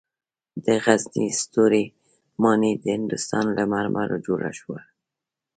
[0.65, 1.85] د غزني ستوري
[2.41, 4.81] ماڼۍ د هندوستان له مرمرو جوړه وه